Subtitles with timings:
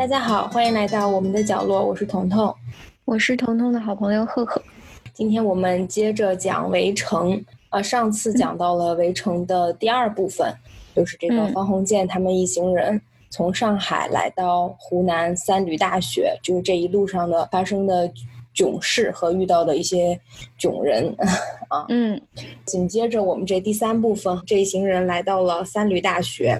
[0.00, 2.54] 大家好，欢迎来到我们的角落，我是彤彤，
[3.04, 4.62] 我是彤彤的好朋友赫赫。
[5.12, 7.32] 今天我们接着讲《围城》，
[7.68, 10.50] 呃，上次讲到了《围城》的第二部分，
[10.96, 12.98] 就是这个方鸿渐他们一行人
[13.28, 18.10] 从上海来到湖南三闾大学，就是这一路上的发生的
[18.54, 20.18] 囧事和遇到的一些
[20.56, 21.14] 囧人
[21.68, 21.84] 啊。
[21.90, 22.18] 嗯，
[22.64, 26.58] 紧接着我们这第三部分，这一行人来到了三闾大学。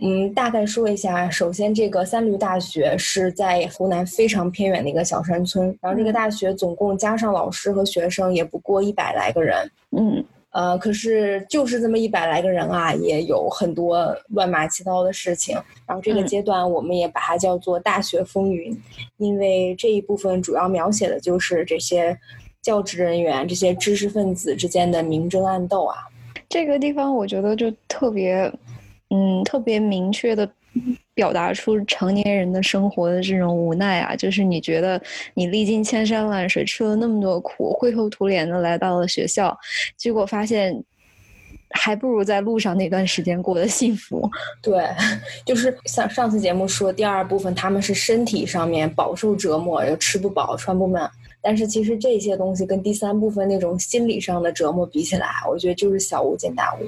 [0.00, 1.28] 嗯，大概说一下。
[1.28, 5.66] 首先，这个三闾大学是在湖南非常偏远的一个小山村。
[5.80, 9.70] 然后，这个大学总共加上老师和学生也不过一百来个人。
[9.96, 15.56] 嗯，呃，可是就是这么一百来个人啊，也有很多乱码七糟的事情。
[15.86, 18.74] 然后，这个阶段我们也把它叫做“大学风云”，
[19.18, 22.16] 因为这一部分主要描写的就是这些
[22.62, 25.96] 教职人员、这些知识分子之间的明争暗斗啊。
[26.48, 28.50] 这个地方我觉得就特别。
[29.10, 30.48] 嗯，特别明确的
[31.14, 35.00] 表达出成年人的生活的这种无奈啊，就是你觉得
[35.34, 39.58] 你历尽千山万水，吃了那么多苦，灰头土脸的来到了学校，
[39.96, 40.84] 结果发现
[41.70, 44.30] 还不如在路上那段时间过得幸福。
[44.62, 44.84] 对，
[45.44, 56.86] 就是像上次节目说，第二部分他们是身体上面饱受折磨，又吃不饱穿不满，但是其实这些东西跟第三部分那种心理上的折磨比起来，我觉得就是小巫见大巫。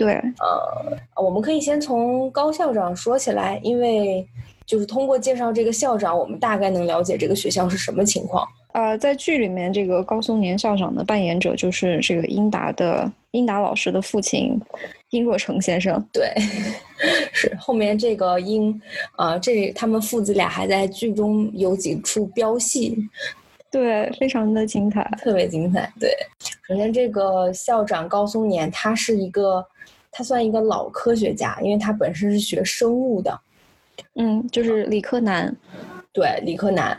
[0.00, 4.26] 对，呃，我们可以先从高校长说起来，因为
[4.64, 8.48] 就是通过介绍这个校长，我们大概能了解这个学校是什么情况。
[8.72, 14.58] 呃，在剧里面，这个高松年校长的扮演者就是这个英达的英达老师的父亲
[15.10, 16.02] 殷若成先生。
[16.10, 16.32] 对，
[17.30, 18.80] 是后面这个英，
[19.18, 22.96] 呃，这他们父子俩还在剧中有几处飙戏，
[23.70, 25.92] 对，非常的精彩，特别精彩。
[26.00, 26.10] 对，
[26.66, 29.62] 首先这个校长高松年，他是一个。
[30.12, 33.40] 他算一个老科学家，因为他本身是学生物的，
[34.16, 35.54] 嗯，就是理科男，
[36.12, 36.98] 对，理科男。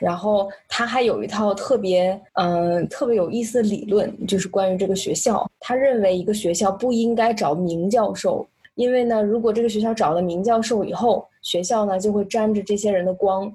[0.00, 5.48] 然后他还有一套特别，嗯，特别有意思的理论，就是关于这个学校。
[5.60, 13.52] 他认为一个学校不应该找名教授，因为呢，如果这个学校找了名教授以后，学校呢就会沾着这些人的光。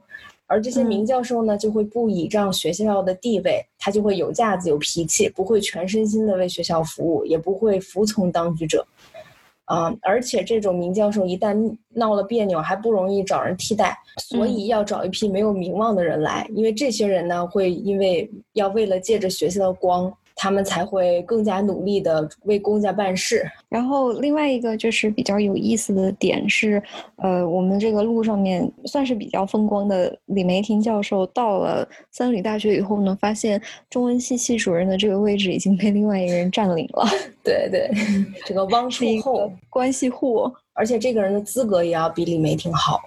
[0.54, 8.86] 而这些名教授呢，就会不倚仗学校的地位，他就会有架子、有脾气，不会全身心的为学校服务，也不会服从当局者。
[9.66, 13.98] 啊，而且这种名教授一旦闹了别扭，还不容易找人替代，
[14.30, 20.14] 所以要找一批没有名望的人来，因为这些人呢，会因为要为了借着学校的光。
[20.36, 23.46] 他们才会更加努力的为公家办事。
[23.70, 26.82] 然后另外一个就是比较有意思的点是，
[27.18, 37.08] 呃，我们这个路上面算是比较风光的李梅婷教授到了三里大学以后呢，发现中文系系主任的这个位置已经被另外一个人占领了。
[37.44, 37.90] 对对，
[38.46, 43.00] 这个汪树厚关系户，而且这个人的资格也要比李梅婷好。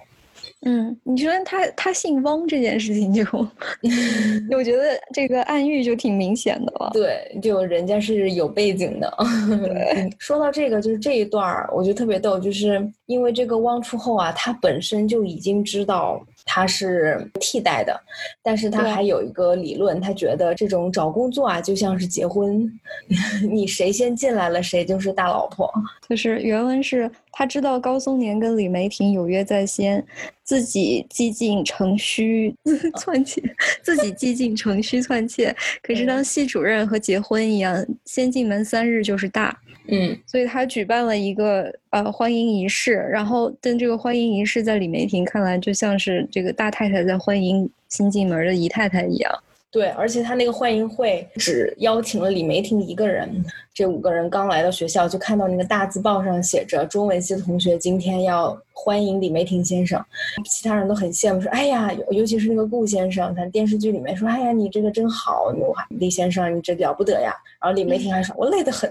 [0.69, 3.23] 嗯，你说他他姓汪这件事情就，
[4.51, 6.91] 我觉得这个暗喻就挺明显的了。
[6.93, 9.11] 对，就人家是有背景的。
[9.63, 16.21] 对， 说到这个，就是这一段儿，我觉得特别逗，就是因为这个汪初后啊，他本身就已经知道。
[16.47, 17.99] 他是替代的，
[18.41, 22.67] 但是他还有一个理论，他觉得这种找工作啊，就像是结婚，
[23.51, 25.69] 你谁先进来了，谁就是大老婆。
[26.07, 30.03] 就是原文是他知道高松年跟李梅婷有约在先，
[30.41, 32.55] 自己激进成虚
[32.95, 33.43] 篡窃，
[33.83, 35.53] 自己激进成虚篡窃。
[35.83, 39.59] 可是当系主任和结婚一样，先进门三日就是大。
[39.89, 49.31] 嗯，所以他举办了一个呃欢迎仪式，然后但这个欢迎仪式在李梅婷看来就像是这个大太太在欢迎新进门的姨太太一样。
[49.69, 53.29] 对，而且他那个欢迎会只邀请了李梅婷一个人，
[53.73, 60.03] 这五个人刚来到学校就看到那个大字报上写着中文系的同学今天要欢迎李梅婷先生，
[60.45, 65.53] 其他人都很羡慕说，哎呀，尤其是那个顾先生，他电视剧里面说，哎呀，你这个真好，
[65.89, 67.33] 李先生你这了不得呀。
[67.59, 68.89] 然后李梅婷还说，我累得很。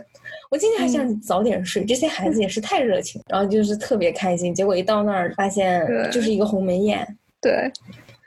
[0.51, 4.54] 我今天还想早点睡，这些孩子也是太热情，然后就是特别开心。
[4.54, 7.07] 结果一到那儿，发现就是一个鸿门宴。
[7.41, 7.71] 对，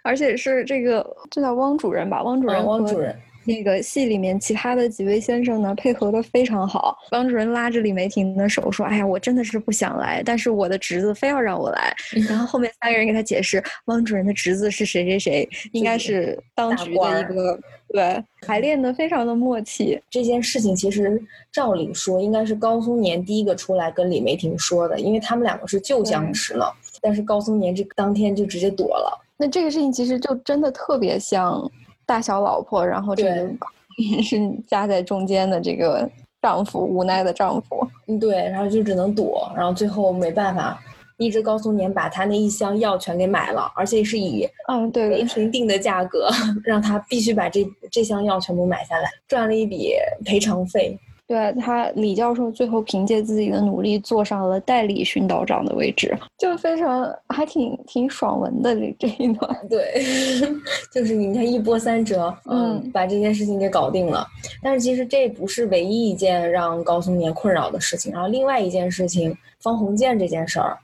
[0.04, 2.22] 而且是这个，这叫汪主任吧？
[2.24, 3.16] 汪主任，汪主任。
[3.50, 6.96] 那个戏里面其他的几位先生呢，配合的非常好。
[7.14, 11.92] 汪主任拉着李梅婷的手说：“哎呀，我真的是不想来，但是我的侄子非要让我来。
[12.30, 17.60] ”然后后面三个人给他解释，汪主任的侄子是谁谁谁，应该是当局的一个。
[17.92, 20.00] 对，排练的非常的默契。
[20.12, 21.20] 这件事情其实
[21.52, 26.72] 照理说应该是高松年第一个出来跟李梅婷说的，因为他们两个是旧相识了。
[27.02, 29.20] 但是高松年这当天就直接躲了。
[29.38, 31.60] 那这个事情其实就真的特别像。
[32.10, 33.48] 大小老婆，然后这个
[34.24, 36.10] 是夹在中间的这个
[36.42, 37.88] 丈夫，无奈的丈夫。
[38.08, 40.80] 嗯，对，然后就只能躲，然后最后没办法，
[41.18, 46.28] 一直高松年把他那一箱药全给买了，而且是以嗯对雷霆定的价格
[46.66, 49.94] 让他必须把这这箱药全部买下来，赚了一笔
[50.26, 50.98] 赔偿费。
[51.30, 59.56] 对他，李教授最后凭借自己的努力坐上了代理训导长的位置，就非常还挺挺爽文的这这一段。
[59.70, 60.02] 对，
[60.92, 64.26] 就是你看一波三折，嗯，嗯把这件事情给搞定了。
[64.64, 70.76] 但是其实这不是唯一一件让高松年困扰的事情，然后另外一件事情，方鸿渐这件事儿，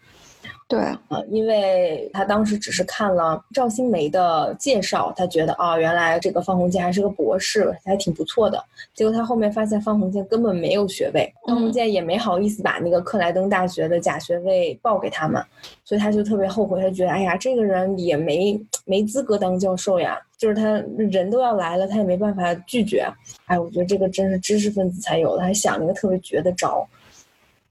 [0.68, 0.80] 对，
[1.10, 8.64] 呃，因为他当时只是看了赵新梅的介绍，他觉得啊，原来这个方鸿渐还是个博士，还挺不错的。
[8.96, 15.40] 结果他后面发现方鸿渐根本没有学位，方鸿渐也没好意思把那个克莱登大学的假学位报给他们，
[15.84, 23.06] 所以他就特别后悔，他觉得哎呀，这个人也没没资格当教授呀，就是他人都要来了，他也没办法拒绝。
[23.46, 26.84] 哎，我觉得这个真是知识分子才有的，还想了一个特别绝的招。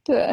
[0.05, 0.31] 对，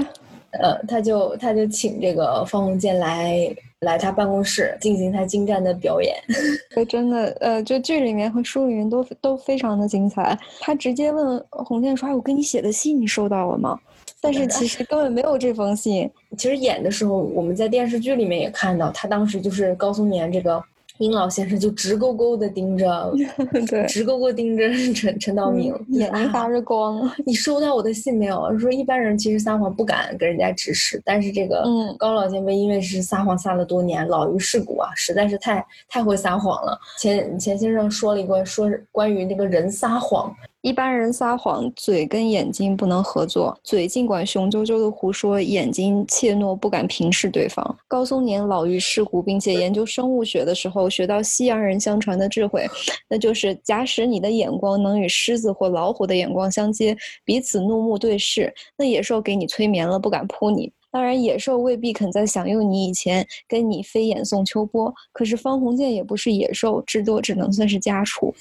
[0.51, 6.15] 呃，他就他就请这个方鸿渐来来他办公室进行他精湛的表演。
[6.69, 10.37] 这真的，呃，就剧里面和书里面都都非常的精彩。
[10.59, 13.79] 他直接问鸿渐说：“哎，我给你写的信你收到了吗？”
[14.23, 16.07] 但是其实根本没有这封信。
[16.37, 20.63] 其实演的时候，我们在电视剧里面也看到，他当时就是高松年这个
[21.01, 23.11] 殷老先生就直勾勾的盯着，
[23.67, 27.11] 对，直勾勾盯着陈陈道明，眼睛发着光。
[27.25, 28.57] 你收到我的信没有？
[28.59, 36.79] 说一般人其实撒谎不敢跟人家直视，但是这个嗯高老前辈因为是撒谎撒了多年，老于世故啊，实在是太太会撒谎了。
[36.99, 40.31] 钱钱先生说了一个说关于那个人撒谎，
[40.61, 47.75] 一般人撒谎，嘴跟眼睛不能合作，嘴尽管雄赳赳的胡说，眼睛怯懦不敢平视对方。
[47.87, 52.67] 高松年老于世故，并且研究生物学的时候，学到西洋人相传的智慧，
[53.09, 60.71] 那就是假使你的眼光能与狮子或老虎的眼光相接，彼此怒目对视，那野兽给你催眠了，不敢扑你。
[60.91, 64.93] 当然，野兽未必肯在享用你以前跟你飞檐送秋波。
[65.13, 68.33] 可是方鸿渐也不是野兽，至多只能算是家畜。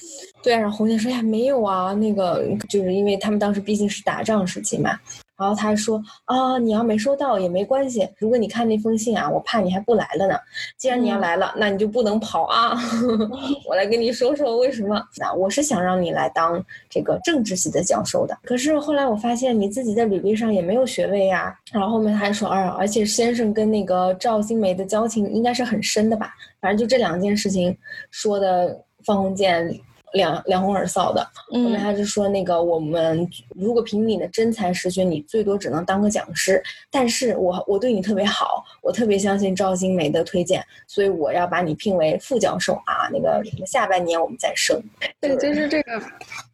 [0.43, 4.99] 对啊，然后鸿渐说呀没有啊，那个就是因为他们当时毕竟是打仗时期嘛。
[5.41, 10.35] 然后他还说啊，你要没收到也没关系，如果你看那封信啊，我怕你还不来了呢。
[10.77, 12.77] 既然你要嗯来了，那你就不能跑啊！
[13.67, 15.01] 我来跟你说说为什么。
[15.17, 26.33] 那我是想让你来当这个政治系的教授的，可是后来我发现你自己在履历上也没有学位呀、然后后面他还说，啊，而且先生跟那个赵新梅的交情应该是很深的吧？
[26.61, 27.75] 反正就这两件事情
[28.11, 29.67] 说的方鸿渐
[30.13, 31.25] 两两红耳臊的。
[31.49, 36.61] 后面嗯他就说那个我们如果凭你的真才实学，你最多只能当个讲师。
[36.89, 43.09] 但是我我对你特别好，我特别相信赵新梅的推荐，所以我要把你聘为副教授啊。
[43.11, 44.81] 那个下半年我们再升。
[45.19, 46.01] 对，就是这个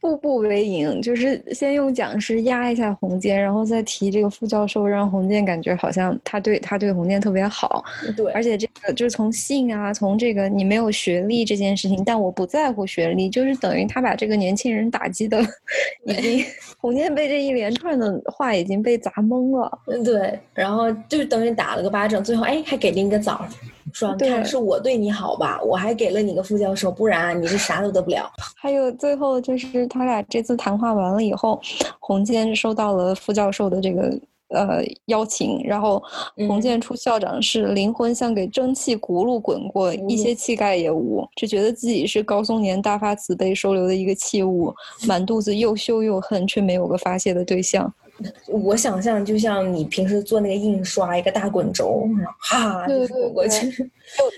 [0.07, 7.83] 步步为营，就是先用讲师压一下洪建，然后再提这个副教授，让洪建感觉好像他对他对洪建特别好，
[8.15, 15.41] 对，而且这个就是从性啊，从这个你没有学历这件事情，但我不在乎学历，就是等于他把这个年轻人打击的
[16.05, 16.45] 已经
[16.77, 19.79] 红渐被这一连串的话已经被砸懵了。
[19.87, 23.49] 嗯对，然后就等于打了个巴掌，最后哎还给了一个枣儿，
[23.93, 28.31] 说你看对是我对你好吧，我还给了你个副教授，不然啊你是啥都得不了。
[28.55, 31.59] 还有最后就是他俩这次谈话完了以后，
[31.99, 34.19] 洪坚收到了副教授的这个
[34.49, 36.01] 呃邀请，然后
[36.47, 44.73] 洪嗯建出校长是，灵魂像给蒸汽轱辘滚过，一些气概也无，就觉得自己是高松年大发慈悲收留的一个器物，
[45.05, 47.93] 满肚子又羞又恨，却没有个发泄的对象。
[48.47, 52.07] 我想象就像你平时做那个印刷一个大滚轴，
[52.39, 53.67] 哈滚过去。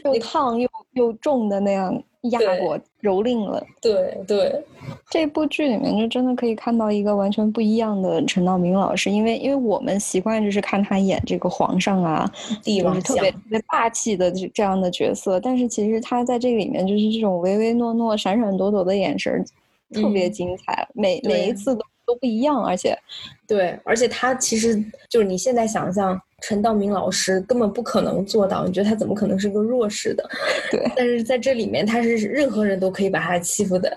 [0.03, 3.63] 又 又烫又又重的那样压过，蹂躏了。
[3.79, 4.63] 对对，
[5.12, 12.29] 这部剧里面就真的可以看到一个完全不一样的陈道明老师，因为因为我们习惯就是看他演这个皇上啊，
[12.63, 19.45] 帝王就是特别特别霸气的这这样的角色，但是其实他在这个里面就是这种唯唯诺诺、闪闪躲躲的眼神儿，
[19.93, 22.97] 特别嗯精彩，每每一次都都不一样，而且
[23.45, 30.27] 对，而且他其实就是你现在想象陈道明老师根本不可能做到，你觉得他怎么可能是个弱势的？
[30.71, 33.95] 对但是在这里面他是任何人都可以把他欺负的。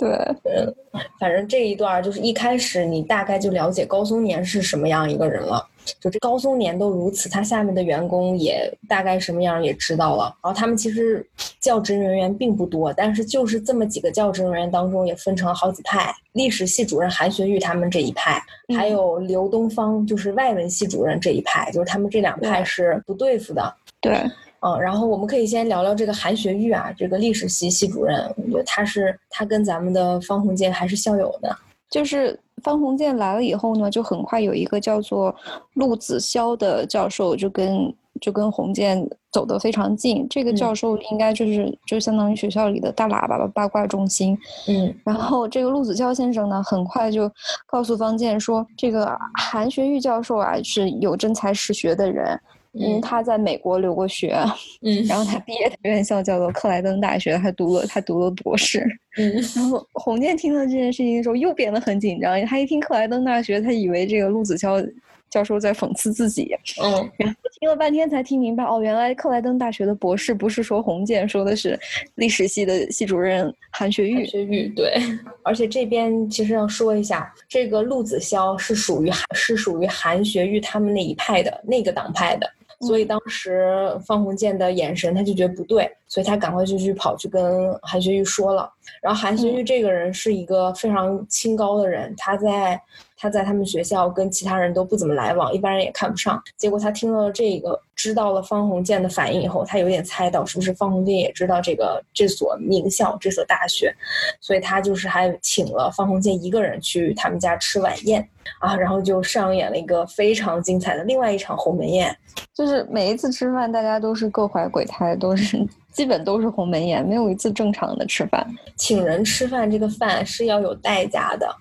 [0.00, 0.08] 对
[0.44, 0.74] 嗯
[1.20, 5.64] 反正这一段儿就是一开始你大概就了解高松年是什么样一个人了。
[5.98, 10.24] 就这高松年都如此，他下面的员工也大概什么样也知道了。
[10.42, 11.26] 然后他们其实
[11.58, 16.14] 教职人员并不多，但是就是这么几个教职人员当中也分成了好几派。
[16.32, 18.40] 历史系主任韩学玉他们这一派，
[18.76, 23.74] 还嗯有刘东方就是外文系主任这一派，就是他们这两派是不对付的。
[24.00, 24.16] 对
[24.60, 31.56] 嗯，然后我们可以先聊聊这个韩学玉啊，这个历史系系主任，我觉得他是他跟咱们的方鸿渐还是校友的。
[31.90, 35.34] 就是方鸿渐来了以后呢，就很快有一个叫做
[35.74, 40.26] 陆子潇的教授就跟就跟鸿渐走得非常近。
[40.28, 44.38] 这个教授应该就是就相当于学校里的大喇叭吧，八卦中心。
[44.68, 47.28] 嗯， 然后这个陆子骁先生呢，很快就
[47.66, 52.38] 告诉方建说，这个韩学玉教授啊是有真才实学的人。
[52.78, 54.36] 嗯，他在美国留过学，
[54.82, 58.86] 嗯，然后他毕业的院校叫做克莱登大学，他读了他读了博士，
[59.16, 64.88] 嗯， 然后洪建听到这件事情的时候又变得很紧张，他一听克莱登大学，他以为这个陆子潇
[65.28, 71.78] 教授在讽刺自己，嗯， 然后听了半天才听明白，哦，原来克莱登大学的博士不是说洪建，说的是
[72.14, 74.94] 历史系的系主任韩学玉，学玉对，
[75.42, 82.48] 而且这边其实要说一下，这个陆子潇是属于是属于韩学玉他们那一派的那个党派的。
[82.80, 88.72] 所以当时方鸿渐的眼神，他就觉得不对，所以他赶快就去跑去跟韩学玉说了。
[89.02, 92.80] 然后韩学玉这个人是一个非常清高的人，他在
[93.20, 96.42] 他在他们学校跟其他人都不怎么来往，一般人也看不上。
[96.56, 103.94] 结果他听到了这个，知道了方鸿渐的反应以后，他有点猜到是不是方鸿渐也知道这个这所名校这所大学，
[104.40, 108.26] 所以他就是还请了方鸿渐一个人去他们家吃晚宴
[108.58, 112.16] 啊，然后就上演了一个非常精彩的另外一场鸿门宴。
[112.54, 115.58] 就是每一次吃饭，大家都是各怀鬼胎，都是
[115.90, 118.46] 基本都是鸿门宴，没有一次正常的吃饭。
[118.76, 121.54] 请人吃饭，这个饭是要有代价的。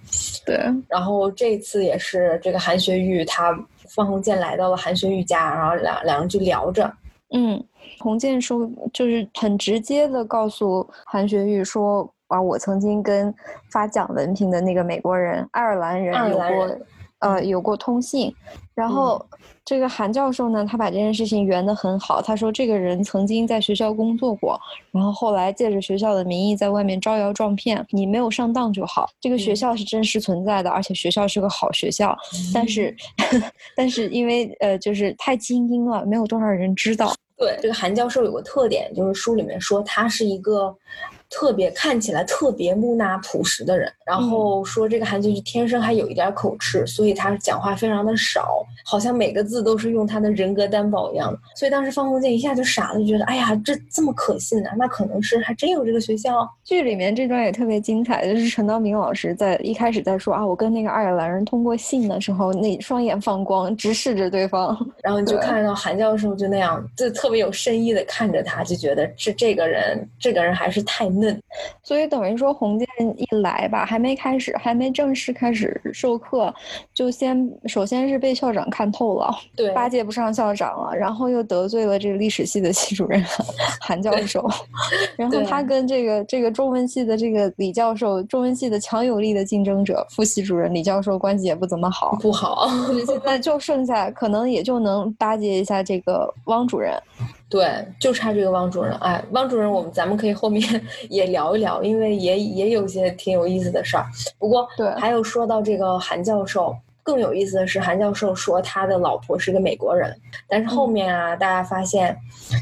[0.46, 0.58] 对。
[0.88, 3.52] 然后这次也是这个韩学玉，他
[3.90, 6.92] 方鸿渐来到了韩学玉家，然后两两人就聊着。
[7.32, 7.64] 嗯，
[8.00, 13.34] 鸿渐说就是很直接的告诉韩学玉说啊，我曾经跟
[13.72, 16.78] 发奖文凭的那个美国人、爱尔兰人有过。
[17.20, 18.34] 呃，有过通信，
[18.74, 19.24] 然后
[19.66, 22.22] 这个韩教授呢，他把这件事情圆得很好。
[22.22, 24.60] 他说，这个人曾经在学校工作过，
[24.92, 29.10] 然后后来借着学校的名义在外面招摇撞骗，你没有上当就好。
[29.20, 32.18] 这个学校是真实存在的，而且学校是个好学校，
[32.54, 32.96] 但是，
[33.76, 37.14] 但是因为呃，就是太精英了，没有多少人知道。
[37.38, 40.74] 对，这个韩教授有个特点，就是书里面说他是一个。
[41.30, 51.40] 特别看起来特别木讷朴实的人，然后说这个韩剧玉天生还有一点口吃，所以他讲话非常的少，好像每个字都是用他的人格担保一样的。
[51.56, 54.72] 所以当时方鸿渐一下就傻了，就觉得哎呀，这这么可信呢？
[54.76, 56.50] 那可能是还真有这个学校。
[56.64, 71.08] 剧里面这段也特别精彩，就是陈道明老师在一开始在说啊，我跟那个爱尔兰人通过信的时候，那双眼放光，直视着对方，然后你就看到韩教授就那样，就特别有深意的看着他，就觉得这这个人，这个人还是太。
[71.20, 71.42] 嫩，
[71.84, 76.54] 所以等于说洪建一来吧，还没开始，还没正式开始授课，
[76.94, 83.24] 就先首先是被校长看透了， 对，八届不上校长了，然后又得罪了这个历史系的系主任
[83.82, 84.48] 韩教授，
[85.18, 92.68] 然 后他跟这个这个中文系的这个李教授，中文系的强有力的竞争者副系主任李教授关系也不怎么好，不好，
[93.06, 96.94] 现在就剩下可能也就能巴结一下这个汪主任。
[97.50, 98.94] 对，就差这个汪主任。
[98.98, 100.62] 哎，汪主任，我们咱们可以后面
[101.10, 104.06] 也聊一聊，因为也也有些挺有意思的事儿。
[104.38, 110.16] 不过，对，还有说到这个韩教授，更有意思的是，韩教授说他的老婆是个美国人，
[110.48, 112.16] 但是后面啊，大家发现，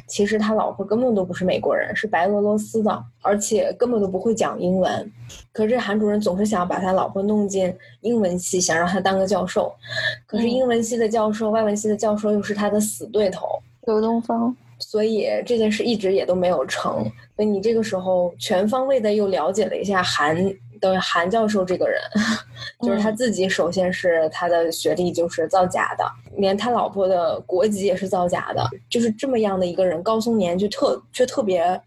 [0.08, 5.12] 其实他老婆根本都不是美国人，是白俄罗斯的，而且根本都不会讲英文。
[5.52, 9.76] 可是韩主任总是想把他老婆弄进英文系，想让他当个教授。
[10.26, 13.46] 可是英文系的教授、外文系的教授又是他的死对头，
[13.86, 14.56] 刘东方。
[14.80, 17.04] 所以这件事一直也都没有成。
[17.36, 20.36] 所以你这个时候全方位的又了解了一下韩
[20.80, 22.00] 的韩教授这个人，
[22.82, 26.06] 就是他自己首先是他的学历就是造假的，
[26.38, 31.80] 连他老婆的国籍也是造假的，就是这么样的一个人，高松年就特却特别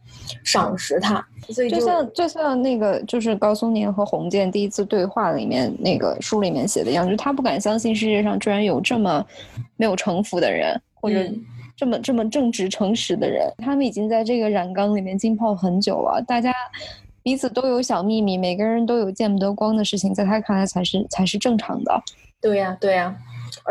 [0.45, 1.25] 赏识他。
[1.51, 9.25] 所以就像就像那个就是高松年和洪建第一次对话里面那个书里面写的一样，就是他不敢相信世界上居然有这么
[9.77, 11.17] 没有城府的人，或者。
[11.81, 16.23] 这么这么正直诚实的人，他们已经在这个染缸里面浸泡很久了。
[16.29, 16.53] 大家
[17.23, 22.03] 彼此都有小秘密，每个人都有见不得光的事情，在他看来才是才是正常的。
[22.39, 23.17] 对呀，对呀。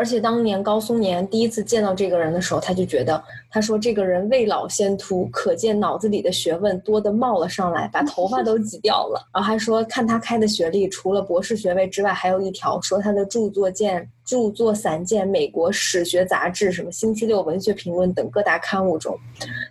[0.00, 9.28] 而且当年高松年第一次见到这个人的时候，他就觉得，他说这个人未老先秃，可见脑子里的学问多得冒了上来，把头发都挤掉了。
[9.34, 19.14] 然后还说，看他开的学历，除了博士学位之外，还有一条，说他的著作见著作散见美国史学杂志、什么星期六文学评论等各大刊物中。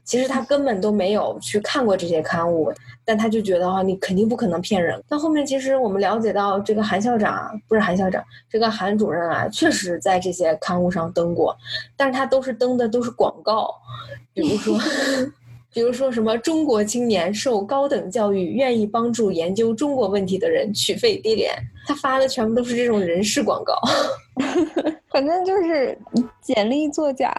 [0.03, 2.71] 其实他根本都没有去看过这些刊物。
[3.09, 5.03] 但他就觉得啊，你肯定不可能骗人。
[5.09, 11.57] 但后面其实我们了解到，这个韩校长不是韩校长，这个韩主任啊，确实在这些刊物上登过，
[11.97, 13.73] 但是他都是登的都是广告，
[14.31, 14.77] 比如说，
[15.73, 21.51] 比如说什么中国青年受高等教育，愿意帮助研究中国问题的人取费低廉，
[21.87, 23.73] 他发的全部都是这种人事广告。
[25.11, 25.97] 反正就是
[26.39, 27.29] 简历作假，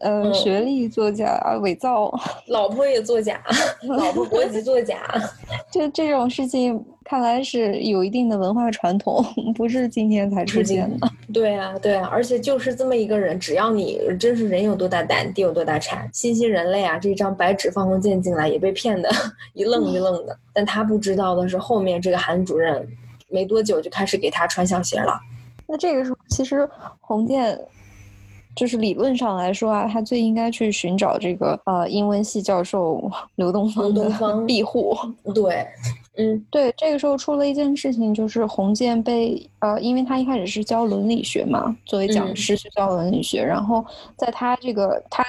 [0.00, 2.12] 呃，学历作假，伪造，
[2.46, 3.42] 老婆也作假，
[3.82, 4.98] 老婆国籍作假，
[5.72, 9.24] 就这种事情，看来是有一定的文化传统，
[9.56, 11.08] 不是今天才出现的。
[11.32, 19.10] 对啊，对啊，而且就是这么一个人，只要你真是人有多大胆，地有多大产，新兴人类啊，这张白纸放封建进来也被骗的
[19.54, 20.38] 一愣一愣的。
[20.52, 22.86] 但他不知道的是，后面这个韩主任
[23.28, 25.20] 没多久就开始给他穿小鞋了。
[25.70, 26.68] 那这个时候，其实
[27.00, 27.56] 红建
[28.56, 34.10] 就是理论上来说啊，他最应该去寻找这个呃英文系教授刘东方的
[34.44, 34.96] 庇护。
[35.32, 35.64] 对，
[36.16, 36.74] 嗯，对。
[36.76, 43.84] 这个时候出了一件事情，就是红建被呃，因为他一开始是教伦理学嘛，作为讲师去教伦理学，然后
[44.16, 45.24] 在他这个他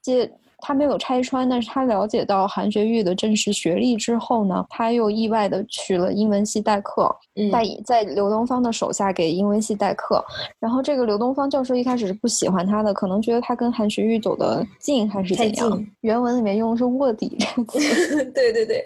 [0.00, 0.30] 接。
[0.66, 7.08] 他没有拆穿，但是他了解到韩学玉的真实学历之后呢，他又意外的去了英文系代课，
[7.52, 10.20] 在在刘东方的手下给英文系代课。
[10.58, 15.86] 然后这个刘东方教授一开始是不喜欢他的，可能觉得他跟韩学玉走得近还是怎样。
[16.00, 18.24] 原文里面用的是卧底这个词。
[18.34, 18.84] 对对对，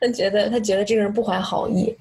[0.00, 1.94] 他觉得他觉得这个人不怀好意。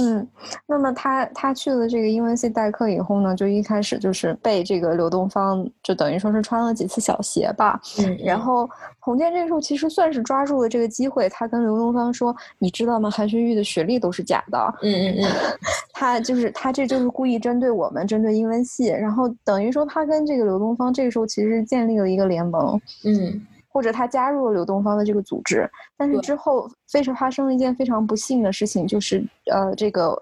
[0.00, 0.26] 嗯，
[0.66, 7.80] 那么他他去了这个英文系代课以后呢，就一开始就是被这个刘东方就等于说是穿了几次小鞋吧。
[7.98, 13.10] 嗯，然后洪建这时候其实算是抓住了这个机会，他跟刘东方说：“你知道吗？
[13.10, 15.58] 韩学玉的学历都是假的。”嗯嗯嗯，
[15.92, 22.80] 他就是他这就是故意针对我们，针对英文系，然后等于说他跟这个刘东方这个时候其实建立了一个联盟。
[23.04, 23.46] 嗯。
[23.78, 30.20] 或者他加入了刘东方的这个组织，但是之后非常发生了一件非常不幸的事情，就是呃，这个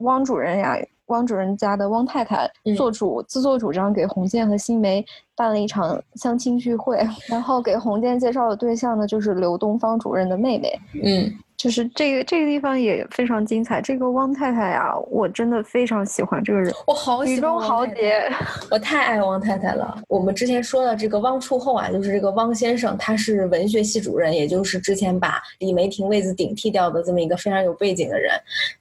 [0.00, 0.76] 汪主任呀，
[1.06, 5.02] 汪主任家的汪太太做主自作主张给洪建和新梅
[5.34, 10.78] 办了一场相亲聚会，然后给洪建介绍的对象呢，就是刘东方主任的妹妹。
[11.02, 11.32] 嗯。
[11.60, 13.82] 就是这个这个地方也非常精彩。
[13.82, 17.60] 这个汪太太呀，我真的非常喜欢这个人，我好喜欢。
[17.60, 18.32] 豪杰，
[18.70, 20.02] 我太爱汪太太了。
[20.08, 28.32] 我们之前说的这个汪处后啊，就是这个汪先生，他是文学系主任，也就是之前把李梅婷位子顶替掉的这么一个非常有背景的人。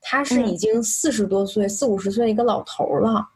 [0.01, 3.27] 他是已经四十多岁、四五十岁一个老头了。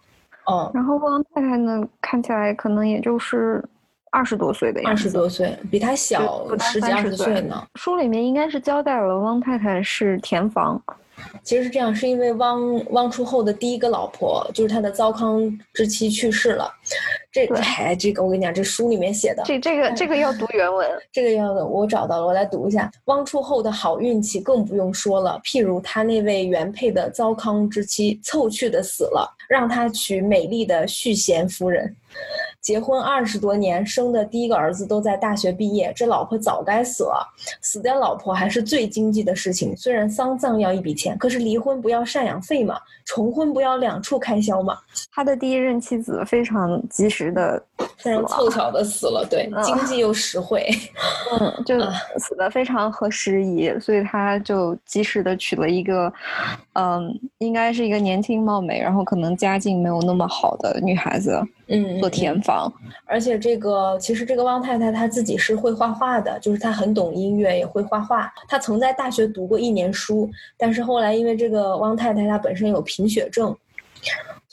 [0.49, 0.71] 嗯。
[0.73, 3.61] 然后汪太太呢，看起来可能也就是。
[4.13, 7.67] 二十多岁的样子，二十多岁，比他小十几二十岁呢。
[7.75, 10.79] 书里面应该是交代了汪太太是田房。
[11.41, 16.71] 其实是这样，是因为汪汪初后的第一个老婆就是他的糟糠之妻去世了。
[17.31, 22.91] 这个哎，这个我跟你讲，这书里面写的，这这个这个要读原文，这个要我找到了，我来读一下。
[23.05, 31.95] 汪处后的好运气更不用说了，譬如他那位原配的糟糠之妻凑趣的死了，让他娶美丽的续贤夫人。
[32.61, 37.27] 结婚二十多年，生的第一个儿子都在大学毕业，这老婆早该死了。
[37.59, 44.77] 死掉老婆还是最经济的事情，虽然丧葬要一笔钱，可是离婚不要赡养费嘛，重婚不要两处开销嘛。
[45.11, 47.61] 他的第一任妻子非常及时的，
[47.97, 50.67] 非常凑巧的死了，对，经济又实惠，
[51.39, 51.79] 嗯，就
[52.19, 56.11] 死的非常合时宜，所以他就及时的娶了一个，
[56.73, 61.41] 嗯，应该是一个年轻貌美，然后可能家境没有那么好的女孩子。
[61.67, 62.71] 嗯，做填房，
[63.05, 68.29] 而且这个其实这个汪太太她自己是会画画的，就是她很懂音乐，也会画画。
[68.49, 73.55] 她曾在大学读过一年书，但是后来因为这个汪太太她本身有贫血症，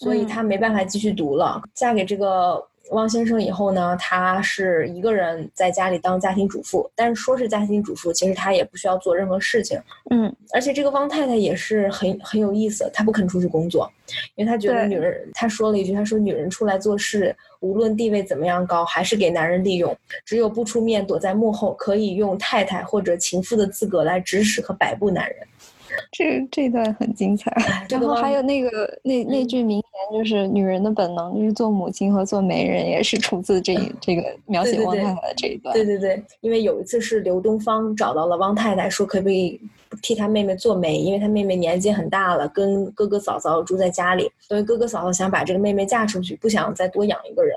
[0.00, 1.62] 所以她没办法继续读了。
[1.74, 2.66] 嫁给这个。
[2.92, 9.80] 汪先生以后呢，她是一个人在家里当家庭主妇，但是说是家庭主妇，其实她也不需要做任何事情。
[10.10, 13.88] 嗯，而且这个汪太太也是很很有意思，她不肯出去工作，
[14.34, 25.46] 因为她觉得女人，她说了一句，她说女人出来做事，无论地位怎么样高，还是给男人利用，只有不出面，躲在幕后，可以用太太或者情妇的资格来指使和摆布男人。
[26.12, 27.52] 这这段很精彩，
[27.88, 35.72] 然后还有那个那那句名言，就是女人的本能就是做母亲和做媒人，也是出自这这个 描写汪太太的这一段。
[35.72, 39.60] 对对对，因为有一次是刘东方找到了汪太太，说可不可以
[40.02, 47.54] 替他妹妹做媒，因为他妹妹年纪很大了，跟哥哥嫂嫂住在家里，所以哥哥嫂嫂想把这个妹妹嫁出去，不想再多养一个人。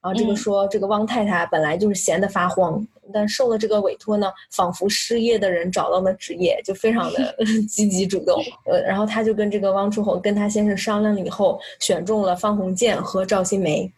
[0.00, 2.86] 然后这个说这个汪太太本来就是闲得发慌。
[3.12, 7.34] 但受了这个委托呢，仿佛失业的人找到了职业，就非常的
[7.68, 8.40] 积极主动。
[8.64, 13.92] 呃，然后他就跟这个汪初红跟他先生商量了以后，选中了方鸿渐和赵新梅。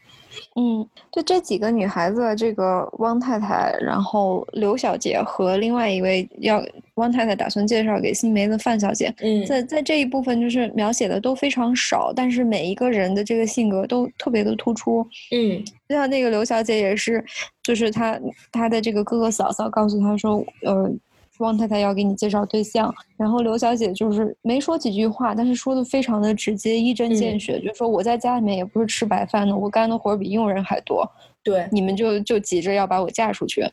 [0.57, 6.63] 嗯，就这几个女孩子，这个汪太太，然后刘小姐和另外一位要
[6.95, 9.13] 汪太太打算介绍给新梅的范小姐。
[9.21, 15.07] 嗯，在在这一部分就是描写的都非常少，但是每一个人的这个性格都特别的突出。
[15.31, 17.25] 嗯，就像那个刘小姐也是，
[17.63, 18.21] 就是她
[18.53, 20.91] 她的这个哥哥嫂嫂告诉她说，呃。
[21.39, 31.11] 汪太太要给你介绍对象，然后刘小姐就是没说几句话，但是说的非常的直接，一针见血，就说我在家里面也不是吃白饭的，我干的活比佣人还多，
[31.43, 33.67] 对，你们就就急着要把我嫁出去。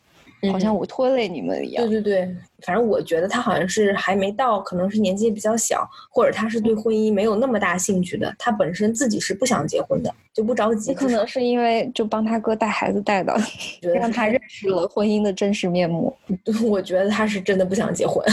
[0.51, 1.87] 好像我拖累你们一样。
[1.87, 8.33] 对对对，反正我觉得他好像是还没到，可能是年纪比较小，或者他是对婚姻没有那么大兴趣的。
[8.39, 10.93] 他本身自己是不想结婚的，就不着急。
[10.93, 13.35] 可能是因为就帮他哥带孩子带的，
[13.93, 16.15] 让他认识了婚姻的真实面目。
[16.63, 18.25] 我觉得他是真的不想结婚。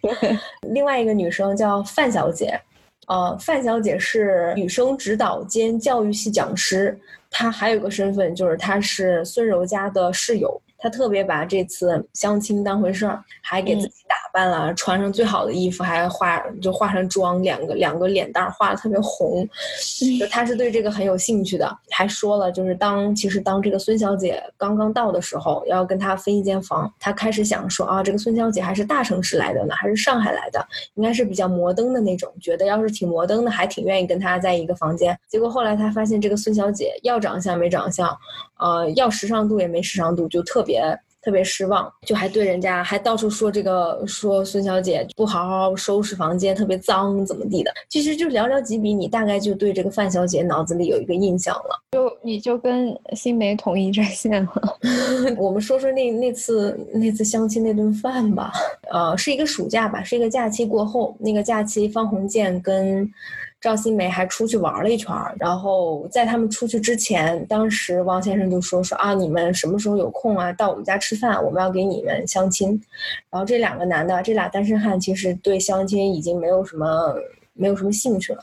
[0.68, 2.60] 另外一个女生叫范小姐，
[3.08, 6.98] 呃，范小姐是女生指导兼教育系讲师，
[7.30, 10.60] 她还有个身份就是她是孙柔家的室友。
[10.86, 19.44] 他特别把这次相亲当回事儿，还给自己打扮了，穿上最好的衣服，还化就化上妆，两个两个脸蛋儿画的特别红，
[20.20, 21.76] 就他是对这个很有兴趣的。
[21.90, 35.18] 还说了，就是当其实当这个孙小姐刚刚到的时候，要跟他分一间房，他开始想说啊，这个孙小姐还是大城市来的呢，还是上海来的，应该是比较摩登的那种，觉得要是挺摩登的，还挺愿意跟他在一个房间。
[35.26, 38.16] 结果后来他发现，这个孙小姐要长相没长相。
[38.58, 40.82] 呃，要时尚度也没时尚度，就特别
[41.22, 47.72] 特别失望，就还对人家还到处说这个说孙小姐不好好收拾房间，特别脏怎么地的。
[47.88, 51.82] 其实就寥寥几笔，你大概就对这个范小姐脑子里有一个印象了。
[51.92, 54.78] 就你就跟新梅统一战线了。
[55.36, 58.52] 我们说说那那次那次相亲那顿饭吧。
[58.92, 63.10] 呃，是一个暑假吧，是一个假期过后，那个假期方鸿渐跟。
[63.66, 72.80] 赵新梅还出去玩了一圈，然后在他们出去之前，当时王先生就说说啊，你们什么时候有空啊，到我们家吃饭，我们要给你们相亲。
[73.28, 77.12] 然后这两个男的，这俩单身汉其实对相亲已经没有什么
[77.54, 78.40] 没有什么兴趣了，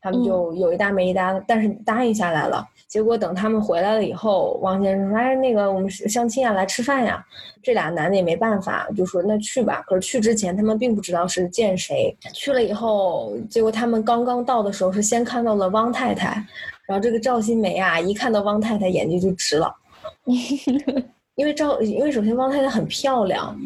[0.00, 2.66] 他们就有一搭没一搭，但是答应下来了。
[2.90, 7.24] 结果等他们回来了以后，王先生说：“哎，那个我们相亲啊，来吃饭呀。”
[7.62, 12.12] 这俩男的也没办法，就说：“那去吧。”可是去之前，他们并不知道是见谁。
[12.34, 16.44] 去了以后，结果他们刚刚到的时候，是先看到了汪太太。
[16.88, 19.72] 然后这个赵新梅啊，一看到汪太太，眼睛就直了，
[21.36, 23.56] 因为赵，因为首先汪太太很漂亮，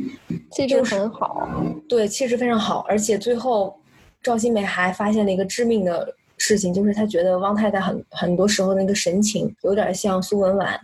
[0.50, 1.48] 气质很好，
[1.88, 3.74] 对，气质非常好，而且最后
[4.22, 6.14] 赵新梅还发现了一个致命的。
[6.46, 10.78] 事情就是他觉得汪太太很很多时候那个神情有点像苏文纨。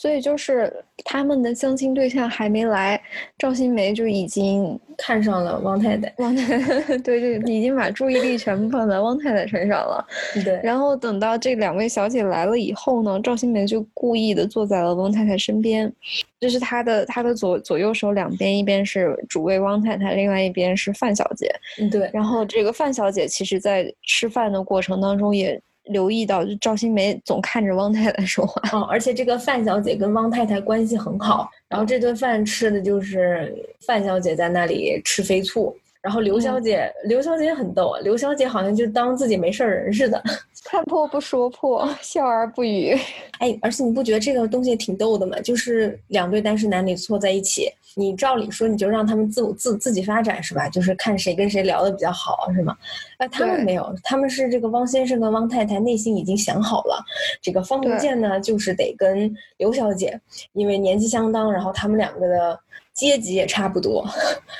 [0.00, 0.72] 所以就是
[1.04, 2.98] 他们的相亲对象还没来，
[3.36, 6.10] 赵新梅就已经看上了汪太太。
[6.16, 10.02] 汪太太对 对，已经把注意力全部放在汪太太身上了。
[10.42, 10.58] 对。
[10.62, 15.92] 然后等到这两位小姐来了以后呢，赵新梅就故意的坐在了汪太太身边，
[16.40, 21.54] 就是她的她的左左右手两边，一边是主位汪太太，另外一边是范小姐。
[21.78, 22.08] 嗯，对。
[22.10, 25.60] 然后这个范小姐其实在吃饭的过程当中也。
[25.84, 28.78] 留意到，就赵新梅总看着汪太太说话。
[28.78, 33.54] 哦，而且这个范小姐跟汪太太关系很好，然后这顿饭吃的就是
[33.86, 40.22] 范小姐在那里吃飞醋，然后刘小姐，刘小姐很逗，刘小姐好像就当自己没事人似的，
[40.70, 42.96] 看破不说破， 笑而不语。
[43.40, 45.36] 哎，而且你不觉得这个东西挺逗的吗？
[45.40, 47.68] 就是两对单身男女凑在一起。
[47.96, 50.68] 你照理说你就让他们自我自自己发展是吧？
[50.68, 52.76] 就是看谁跟谁聊的比较好是吗？
[53.18, 57.04] 哎，他们没有，他们是这个汪先生跟汪太太内心已经想好了，
[57.42, 60.20] 这个方鸿渐呢就是得跟刘小姐，
[60.52, 62.60] 因为年纪相当，然后他们两个的
[63.00, 64.06] 阶级也差不多，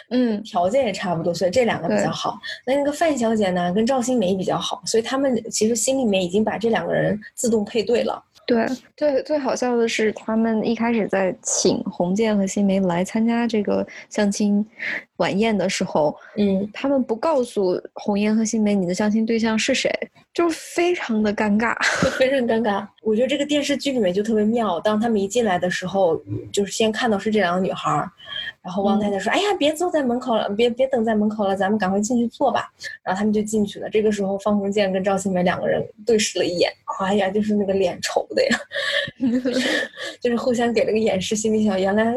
[0.08, 2.38] 嗯，条件也差不多，所以这两个比较好。
[2.64, 8.24] 那那个范小姐呢跟赵新梅比较好，所以他们其实心里面已经把这两个人自动配对了。
[8.46, 14.66] 对，最最好笑的是，他们一开始在请洪建和新梅来参加这个相亲
[15.18, 19.92] 晚宴的时候，嗯，他们不告诉洪燕和新梅你的相亲对象是谁，
[20.32, 21.74] 就是非常的尴尬，
[22.16, 22.86] 非常尴尬。
[23.02, 26.16] 我觉得这个电视剧里面就特别妙，当他们一进来的时候，
[26.52, 28.08] 就是先看到是这两个女孩。
[28.62, 32.70] 然后汪太太说：“哎呀，别坐在门口了，别别等在门口了，咱们赶快进去坐吧。”
[33.02, 33.90] 然后他们就进去了。
[33.90, 38.58] 这个时候，方鸿渐跟赵新梅两个人对视了一眼，哎呀，就是那个脸愁的呀，
[40.20, 42.16] 就是互相给了个眼神，心里想：原来，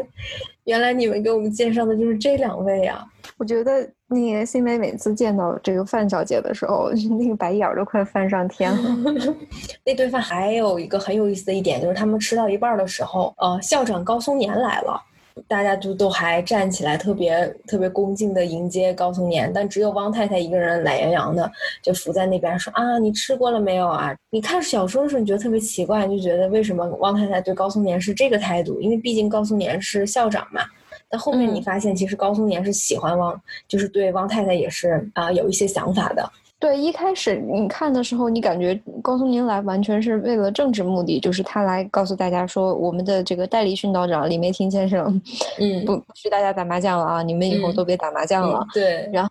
[0.64, 3.04] 原来你们给我们介绍的就是这两位呀。
[3.38, 8.96] 我觉得那个新梅每次见到这个范小姐的时候， 那个白眼儿都快翻上天了。
[9.84, 15.00] 那顿饭还有一个很有意思的一点，就是他们吃到一半的时候，呃，校长高松年来了。
[15.48, 21.50] 大家就都还站起来，特别特别恭敬的迎接高松年，但只有汪太太一个人懒洋洋的
[21.82, 24.14] 就伏在那边说啊，你吃过了没有啊？
[24.30, 28.80] 你看小说的时候，你觉得特别奇怪，就觉得为什么汪太太对高松年是这个态度？
[28.80, 30.62] 因为毕竟高松年是校长嘛。
[31.14, 36.28] 但后面你发现，其实高松年是喜欢汪，就是对汪太太也是啊有一些想法的。
[36.58, 45.22] 对，一开始你看的时候，你感觉高松年来完全是为了政治目的，就是他来告诉大家说，我们的这个代理训导长李梅婷先生，
[45.60, 48.66] 嗯，不不许大家打麻将了啊，你们以后都别打麻将了。
[48.74, 49.30] 对，然后。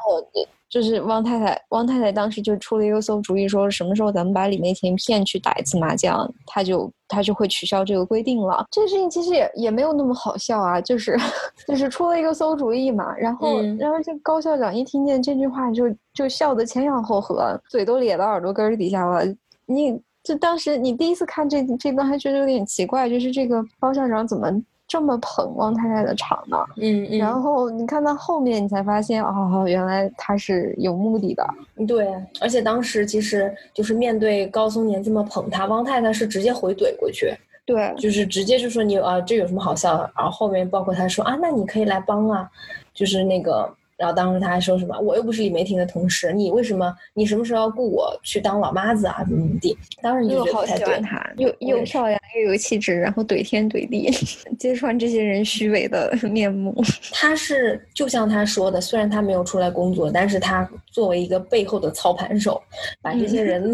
[0.73, 8.65] 就是汪太太，汪太太当时就出了一个馊主意，说什么时候咱们把李梅婷骗去打一次麻将，他就他就会取消这个规定了。
[8.71, 11.15] 这个事情其实也也没有那么好笑啊，就是
[11.67, 13.15] 就是出了一个馊主意嘛。
[13.15, 19.23] 然后然后这高校长一听见这句话，就就笑得前仰后合，嘴都咧到耳朵根儿底下了。
[19.67, 24.49] 你就当时你第一次看这这段还觉得有点奇怪，就是这个高校长怎么？
[24.87, 26.57] 这么捧汪太太的场呢？
[26.77, 31.45] 嗯嗯，然后你看到后面，你才发现哦，原来他是有目的的。
[31.87, 37.33] 对，而且当时其实就是面对高松年这么捧他，汪太太是直接回怼过去，
[37.65, 40.11] 对，就是直接就说你啊，这有什么好笑的？
[40.15, 42.49] 然后后面包括他说啊，那你可以来帮啊，
[42.93, 43.73] 就是那个。
[43.97, 49.23] 然后当时他还说什么，我又不是李梅婷的同事，你为什么你什么时候要雇我去当老妈子啊？
[49.23, 49.77] 怎么怎么地？
[50.01, 54.11] 当时你就觉得好喜欢他，又又漂亮又有气质，然后怼天怼地，
[54.57, 56.75] 揭穿这些人虚伪的 面目。
[57.13, 62.61] 他是就像他说的，虽然他没有出来工作，但是他作为一个背后的操盘手，
[63.01, 63.73] 把这些人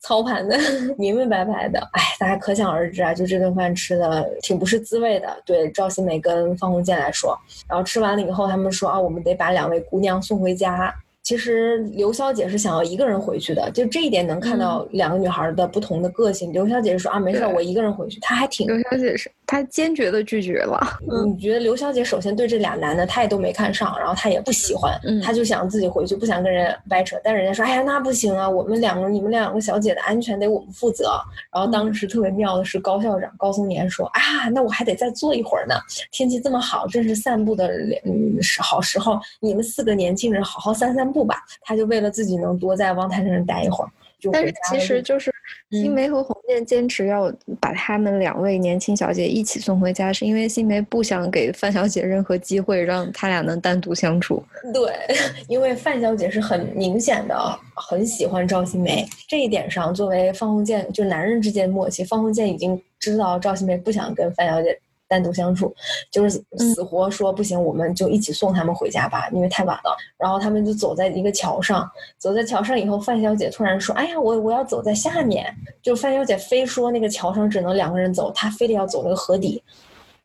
[0.00, 0.58] 操盘的
[0.98, 1.80] 明明白白的。
[1.92, 5.36] 哎，大家可想而知啊，就这顿饭吃的挺不是滋味的。
[5.46, 7.36] 对赵新梅跟方鸿渐来说，
[7.68, 9.46] 然后吃完了以后，他们说啊，我们得把。
[9.56, 10.94] 两位姑娘送回家。
[11.22, 16.52] 其实刘小姐是想要一个人回去的，就这一点能看到两个女孩的不同的个性。
[16.52, 18.20] 刘小姐是说啊，没事，我一个人回去。
[18.20, 20.80] 她还挺刘小姐是她坚决的拒绝了。
[21.26, 27.16] 你觉得刘小姐首先对这俩男的她也都没看上，然后她也不喜欢，她就想自己回去，不想跟人掰扯。
[27.24, 31.18] 但人家说，哎呀，那不行啊，我们两个你们两个小姐的安全得我们负责。
[31.52, 35.74] 然后当时特别妙的是高校长高松年说啊，那我还得再坐一会儿呢。
[36.12, 37.66] 天气这么好，正是散步的
[38.04, 41.34] 嗯好时候，你们四个年轻人好好散散步吧。
[41.62, 43.88] 他就为为了自己能多在汪滩上待一会儿，
[44.32, 45.32] 但是其实就是
[45.70, 54.42] 新梅和红建坚持要把他们两位年轻小姐一起送回家，是因为新梅不想给范小姐任何机会让他俩能单独相处。
[54.72, 54.92] 对，
[55.48, 57.36] 因为范小姐是很明显的
[57.74, 64.78] 很喜欢赵新梅，这一点上作为方鸿渐就男人之间默契，方鸿渐已经知道赵新梅不想跟范小姐。
[65.08, 65.74] 单独相处，
[66.10, 69.96] 就是死活说不行，我们就一起送他们回家吧，因为太晚了。
[70.18, 71.88] 然后他们就走在一个桥上，
[72.18, 79.62] 走在桥上以后，范小姐突然说：“哎呀，我我要走在下面。”就范小姐非说那个桥上只能两个人走，她非得要走那个河底。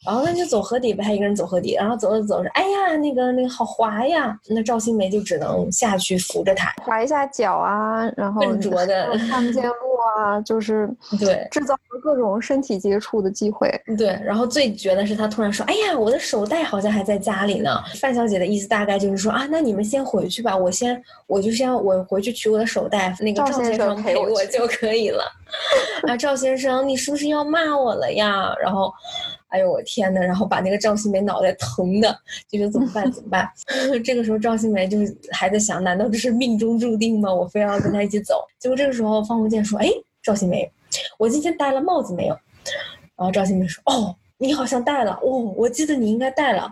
[0.05, 4.35] 然后那就走河底呗，他一个人走河底，然后走着走着，哎呀，那个那个好滑呀！
[4.49, 9.75] 那赵新梅就只能下去扶着他，滑一下脚啊，然后笨拙的看不见路
[10.17, 13.69] 啊，就是 对制造了各种身体接触的机会。
[13.95, 25.23] 对，然后最绝的是他突然说：“哎呀，我的手袋好像还在家里呢。”范小姐的意思大概就是说啊，那你们先回去吧，我先我就先我回去取我的手袋，那个赵先生陪我就可以了。
[26.09, 28.51] 啊，赵先生，你是不是要骂我了呀？
[28.59, 28.91] 然后。
[29.51, 32.13] 哎呦我天呐，然后把那个赵新梅脑袋疼的，
[32.49, 33.47] 就说怎么办 怎么办？
[34.03, 37.33] 这个时候赵新梅就是还在想，难道这是命中注定吗？
[37.33, 38.43] 我非要跟他一起走。
[38.59, 39.87] 结果这个时候方鸿渐说：“哎，
[40.21, 40.71] 赵新梅，
[41.17, 42.35] 我今天戴了帽子没有？”
[43.15, 46.67] 然后赵新梅说：“哦。”你好像戴了哦，我记得你应该戴了，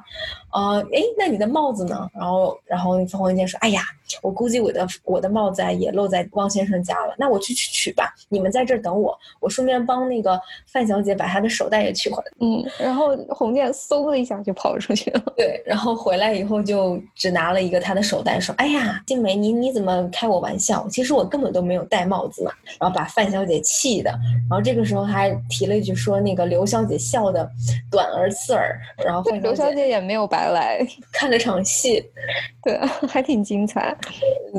[0.50, 2.10] 啊，哎，那你的帽子呢？
[2.14, 3.82] 然后，然后方鸿渐说：“哎呀，
[4.22, 8.14] 我估计我的我的帽子啊也漏在汪先生家了，那我去去取吧。
[8.30, 15.22] 你们在这儿等我，我顺便帮那个范小姐把她的手袋也取回来。”嗯，然后鸿渐嗖的一下就跑出去了。
[15.38, 20.88] 对，然后回来以后就只拿了一个他的手袋，说：“哎呀，静梅，你你怎么开我玩笑？
[20.90, 24.10] 其实我根本都没有戴帽子嘛。”然后把范小姐气的，
[24.50, 27.48] 然后这个时候还提了一句说：“那个刘小姐笑的。”
[27.92, 32.02] 短而刺耳，然后刘小姐也没有白来，看了场戏，
[32.64, 33.94] 对，还挺精彩。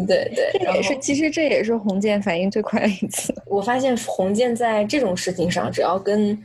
[0.06, 3.34] 对对，这也是其实这也是红箭反应最快的一次。
[3.46, 6.36] 我发现红箭在这种事情上，只要跟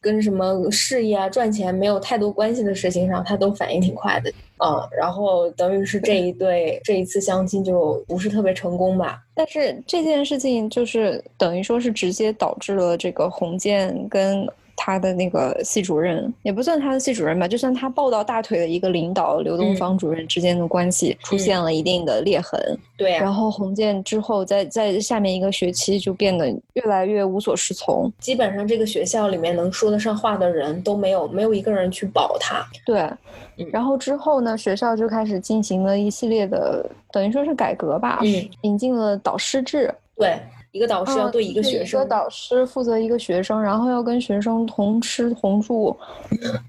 [0.00, 4.32] 跟什么事业啊、赚钱没有太多关系的事情上，他都反应挺快的。
[4.64, 9.20] 嗯，然后等于是这一对这一次相亲就不是特别成功吧。
[9.34, 14.48] 但是这件事情就是等于说是直接导致了这个红箭跟。
[14.84, 22.60] 他的那个系主任也不算他的系主任吧，就算他抱到大腿的一个领导刘东方主任之间的关系出现了一定的裂痕。
[22.96, 32.66] 对，然后洪建之后在在下面一个学期就变得越来越无所适从，基本上这个学校里面能说得上话的人都没有，没有一个人去保他。
[32.84, 33.08] 对，
[33.70, 39.94] 然后之后呢，学校就开始进行了一系列的等于说是改革吧，嗯，引进了导师制。
[40.16, 40.36] 对。
[40.72, 45.96] 一个导师要对一个学生，一个导师负责一个学生，然后要跟学生同吃同住，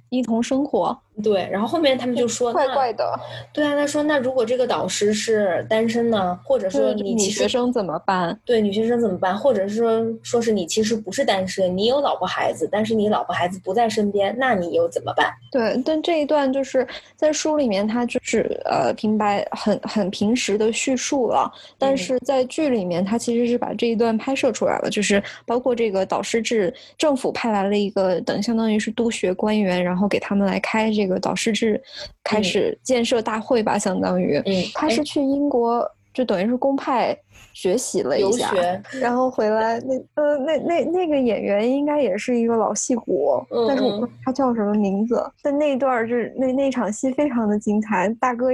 [0.10, 0.98] 一同生活。
[1.22, 3.14] 对，然后后面他们就说怪怪的。
[3.54, 8.38] 对啊，他说那如果这个导师是单身呢，或者说你女学生怎么办？
[8.46, 9.38] 对，女学生怎么办？
[9.38, 15.32] 或者是说说是你其实不是单身，你有老婆孩子，但是你老婆孩子不在身边，那你又怎么办？
[15.52, 31.82] 对，但这一段就是在书里面，他就是呃平白很很平实的叙述了，但是在剧里面，他其实是把这一段拍摄出来了，就是包括这个导师制，政府派来了一个等相当于是督学官员，然后给他们来开这个导师制，
[32.24, 37.18] 开始建设大会吧，相当于，嗯，他是去英国，就等于是公派
[37.54, 38.52] 学习了一下，
[39.00, 48.50] 然后回来，那呃那那那个演员应该也是一个老戏骨，但是我不知道他叫什么名字，但那段就是那那场戏非常的精彩，大哥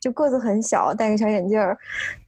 [0.00, 1.76] 就个子很小，戴个小眼镜儿。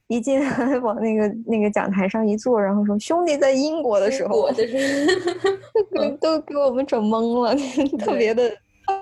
[0.07, 4.51] 一进来 往那个那个讲台上一坐，然后说：“兄弟在英国的时候，
[6.19, 7.55] 都给我们整懵了，
[7.97, 8.51] 特别的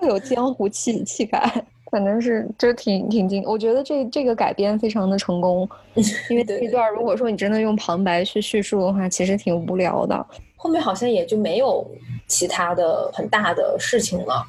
[0.07, 1.41] 有江湖气气概，
[1.91, 3.43] 反正是就挺挺精。
[3.45, 5.67] 我觉得这这个改编非常的成功，
[6.29, 10.25] 因为这一段如果说你真的用旁白去叙述的话，其实挺无聊的。
[10.55, 11.85] 后面好像也就没有
[12.27, 14.45] 其他的很大的事情了。”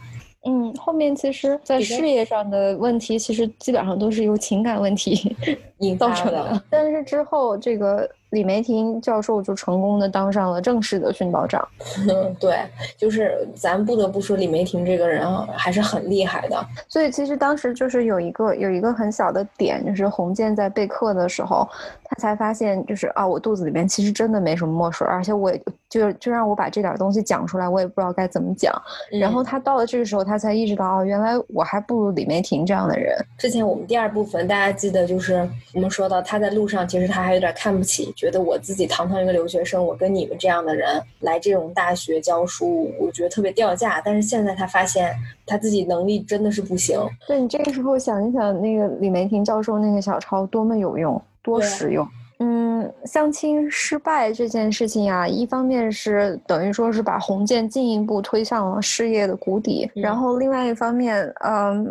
[0.46, 5.36] 嗯，后面其实，在事业上的问题，其实基本上都是由情感问题
[5.80, 6.62] 引 造成的。
[6.70, 11.66] 但是之后，这个李梅婷教授就成功的当上了正式的训导长。
[12.38, 12.60] 对，
[12.96, 16.64] 就是咱不得不说，李梅婷这个人还是很厉害的。
[16.88, 21.68] 所以其实当时就是有一个有一个很小的点，就是洪建在备课的时候，
[22.04, 28.72] 他才发现，就是啊，我肚子里面其实真的没什么墨水，而且我也就就让我把这点东西讲出来，我也不知道该怎么讲。
[29.10, 30.20] 然后他到了这个时候。
[30.30, 33.16] 他才意识到哦，原来我还不如李梅婷这样的人。
[33.38, 43.98] 之前我们第二部分大家记得，就是我们说到他在路上，其实他还有点看不起，觉得我自己堂堂一个留学生，我跟你们这样的人来这种大学教书，我觉得特别掉价。
[44.04, 45.10] 但是现在他发现
[45.46, 47.00] 他自己能力真的是不行。
[47.26, 52.06] 对你这个时候想一想，那个李梅婷教授那个小抄多么有用，多实用。
[52.40, 61.90] 嗯，相亲失败这件事情啊，一方面是等于说是把洪建进一步推向了事业的谷底，然后另外一方面，嗯，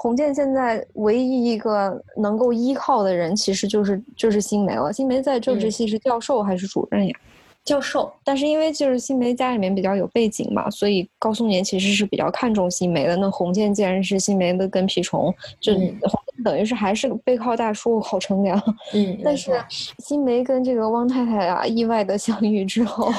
[0.00, 4.92] 洪建现在唯一一个能够依靠的人，其实就是就是新梅了。
[4.92, 7.14] 新梅在政治系是教授还是主任呀？
[7.64, 13.16] 教授，但是因为就是新梅家里面比较有背景嘛，所以高松年其实是比较看重新梅的。
[13.16, 15.74] 那洪建既然是新梅的跟屁虫，就
[16.44, 18.56] 等于是还是背靠大树好乘凉。
[18.94, 19.52] 嗯， 但是
[19.98, 23.12] 新梅跟这个汪太太啊意外的相遇之后，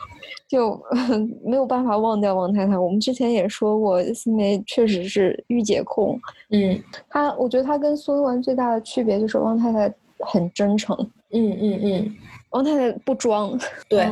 [0.48, 0.80] 就
[1.44, 2.78] 没有办法忘掉王太太。
[2.78, 6.18] 我们之前也说过，新梅确实是御姐控。
[6.50, 6.78] 嗯，
[7.08, 10.96] 她我觉得她跟苏文纨最大的区别就是王太太很真诚。
[11.30, 12.16] 嗯嗯嗯。
[12.50, 14.08] 王太太不装，对，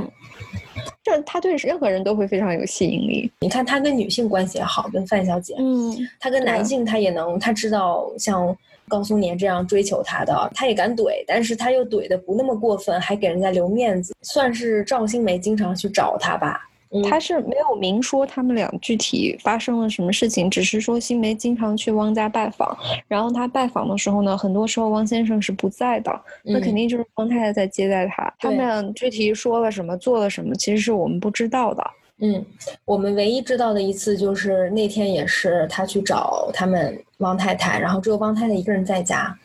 [1.03, 3.31] 这他对任何人都会非常有吸引力。
[3.41, 8.57] 你看他跟女性关系也好，跟范小姐，嗯，他跟男性他也能，他知道像
[8.89, 16.69] 高松年这样追求他的，他也敢怼，但是他又怼的不那么过分，还给人家留面子，算是赵新梅经常去找他吧。
[17.03, 22.77] 他是没有明说他们俩具体发生了什么事情，只是说新梅经常去汪家拜访，
[23.09, 28.33] 然后他拜访的时候呢，很多时候汪先生是不在的，那肯定就是汪太太在接待他。
[28.39, 31.85] 他们俩具体说了什么，做了什么，其实是我们不知道的。
[32.19, 32.45] 嗯，
[32.85, 39.37] 我们唯一知道的一次就是那天也是他去找他们汪太太，然后只有汪太太一个人在家，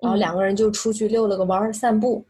[0.00, 2.22] 然后两个人就出去溜了个弯儿散步。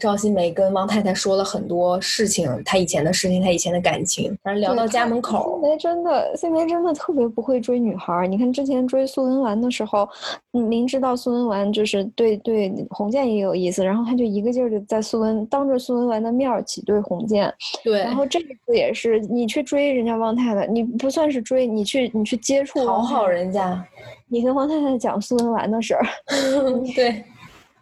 [0.00, 4.36] 赵新梅跟汪太太说了很多事情，她以前的事情，她以前的感情。
[4.42, 8.26] 反正聊到家门口，新梅真的，新梅真的特别不会追女孩。
[8.26, 10.08] 你看之前追苏文纨的时候，
[10.52, 17.52] 明知道苏文纨就是对对洪建也有意思，然后他就一个劲儿的在苏文当着苏文纨的面儿挤兑洪建。
[17.84, 18.00] 对。
[18.00, 23.84] 然后这一次也是，你去追人家汪太太，你不算是追，你去你去接触讨好人家，
[24.28, 26.06] 你跟汪太太讲苏文纨的事儿。
[26.96, 27.22] 对。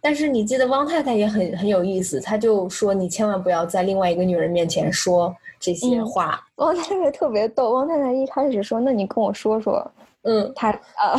[0.01, 6.39] 但是你记得汪太太也很很有意思，她就说你千万不要在另外一个女人面前说这些话。
[6.55, 9.85] 汪太太特别逗，汪太太一开始说：“那你跟我说说。”
[10.23, 11.15] 嗯，她啊，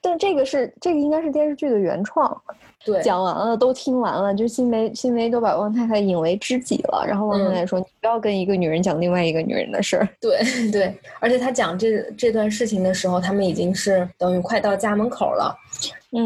[0.00, 2.40] 但这个是这个应该是电视剧的原创。
[2.84, 7.04] 对，讲完了都听完了，就新梅新梅都把汪太太引为知己了。
[7.04, 10.08] 然后汪太太说：“你不要跟一个女人讲另外一个女人的事儿。
[10.22, 10.38] ”对
[10.70, 15.58] 对，而且她讲这这段事情的时候，他们已经是等于快到家门口了。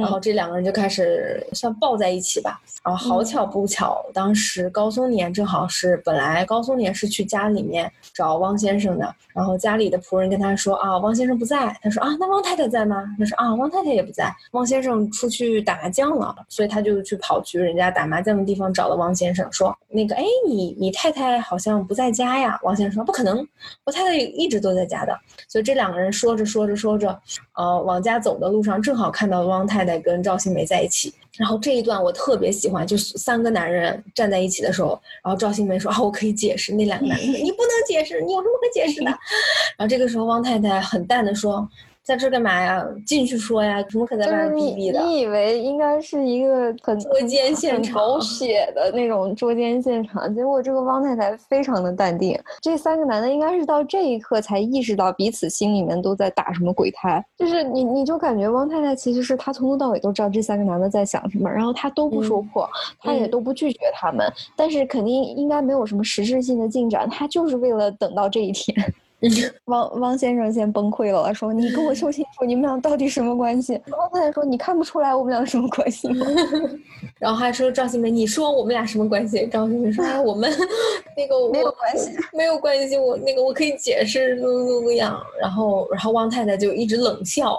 [0.00, 2.60] 然后这两个人就开始算抱在一起吧。
[2.84, 11.76] 然后好巧不巧，当时高松年正好是本来高松年是去家里面找汪先生的，然后家里的仆人跟他说啊，汪先生不在。
[11.82, 13.04] 他说啊，那汪太太在吗？
[13.18, 14.34] 他说啊，汪太太也不在。
[14.52, 16.34] 汪先生出去打麻将了。
[16.48, 22.58] 所以他就去跑去人家打麻将的地方找了汪先生，说那个哎，你你太太好像不在家呀？
[22.62, 23.46] 汪先生说不可能，
[23.84, 25.16] 我太太一直都在家的。
[25.48, 27.18] 所以这两个人说着说着说着，
[27.54, 31.14] 呃，往家走的路上正好看到汪太太太跟赵新梅在一起。
[31.36, 36.74] 然后这一段我特别喜欢，就是三个男人站在一起的时候，然后赵新梅说啊，我可以解释。
[36.74, 39.10] 那两个男人你不能解释，你有什么可解释的？
[39.78, 41.68] 然后这个时候汪太太很淡的说。
[42.08, 42.82] 在这干嘛呀？
[43.04, 44.98] 进去说呀，怎么可能在外面逼逼的？
[45.02, 52.40] 你以为应该是一个很捉奸现场、狗血的那种捉奸现场，结果这个汪太太非常的淡定。
[52.62, 62.66] 这三个男的应该是到这一刻才意识到彼此心里面都在打什么鬼胎，就是你你就感觉汪太太其实是她从头到尾都知道这三个男的在想什么，然后她都不说破，
[63.02, 68.74] 他也都不拒绝他们，但是肯定应该没有什么实质性的进展，她就是为了等到这一天。
[69.66, 76.26] 汪汪先生先崩溃了，说：“你跟我说清楚，你们俩到底什么关系？”汪太太说：“你看不出来我们俩什么关系吗？
[77.18, 80.48] ”然后还说赵新梅：“你说我们俩什么关系？”赵新梅说：“哎，我们
[81.16, 82.96] 那个没有关系，没有关系。
[82.96, 87.58] 我那个我可以解释，怎么怎么样。”然后，然后汪太太就一直冷笑，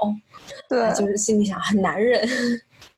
[0.69, 2.27] 对，就是心里想很难忍。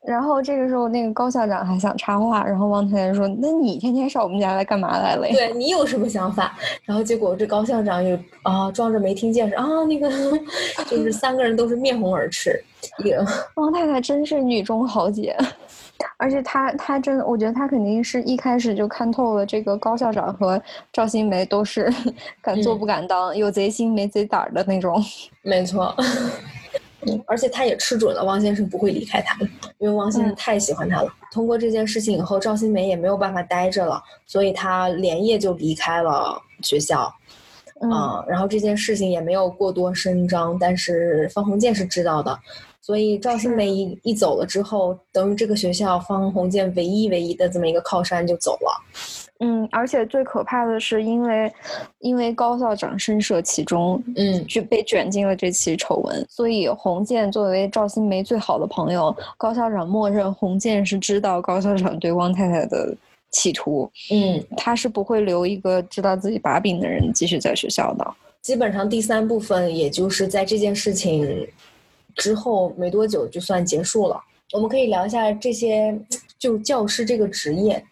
[0.07, 5.33] 然后这个时候，那个高校长还想插话，然后王太太说：“那你天天上我们家来干嘛来了呀？
[5.35, 10.09] 对你有什么想法？”然后结果这高校长又啊装着没听见，说：“啊，那个
[10.89, 12.61] 就是三个人都是面红耳赤。”
[13.55, 15.37] 王太太真是女中豪杰，
[16.17, 20.59] 而且她她真，我觉得她肯定是一开始就看透了这个高校长和
[20.91, 21.93] 赵新梅都是
[22.41, 24.99] 敢做不敢当，有贼心没贼胆的那种。
[25.43, 25.95] 没错。
[27.25, 29.37] 而且他也吃准了汪先生不会离开他，
[29.79, 31.13] 因为汪先生太喜欢他了。
[31.31, 37.13] 通过这件事情以后，赵新梅也没有办法待着了，所以他连夜就离开了学校。
[37.83, 42.39] 嗯，然后这件事情也没有过多声张，但是方鸿渐是知道的，
[42.79, 49.20] 所以赵新梅一一走了之后，等于这个学校方鸿渐唯一唯一的这么一个靠山就走了。
[49.43, 51.51] 嗯，而且最可怕的是，因为
[51.99, 62.95] 因为高校长深涉其中，嗯，就被卷进了这起丑闻，所以洪建作为赵新梅最好的朋友，高校长默认洪建是知道高校长对汪太太的
[63.31, 68.07] 企图，嗯，他是不会留一个知道自己把柄的人继续在学校的。
[68.43, 71.47] 基本上第三部分，也就是在这件事情
[72.15, 74.21] 之后没多久就算结束了。
[74.53, 75.97] 我们可以聊一下这些，
[76.37, 77.83] 就教师这个职业。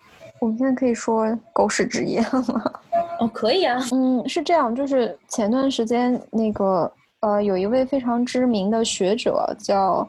[0.41, 2.73] 我们现在可以说狗屎职业吗？
[3.19, 3.77] 哦，可以啊。
[3.91, 10.07] 嗯，是这样，就是前段时间那个呃，有一位非常知名的学者叫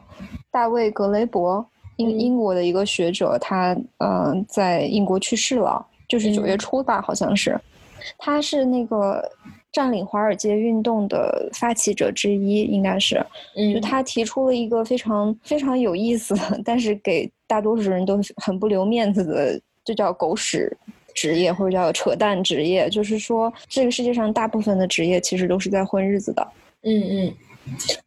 [0.49, 1.65] 大卫·格雷伯，
[1.97, 7.59] 英英国的一个学者，他嗯在英国去世了，就是九月初吧，好像是。
[8.17, 9.21] 他是那个
[9.73, 13.23] 占领华尔街运动的发起者之一，应该是。
[13.57, 13.73] 嗯。
[13.73, 19.61] 就他提出了一个非常非常有意思，但是给大多数人都很不留面子的。
[19.83, 20.75] 就叫狗屎
[21.13, 26.47] 职业，或者叫扯淡职业，就是说这个世界上大部分的职业其实都是在混日子的。
[26.83, 27.35] 嗯嗯